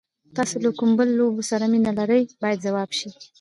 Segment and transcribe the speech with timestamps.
[0.35, 3.09] تاسو له کوم ډول لوبو سره مینه لرئ باید ځواب شي.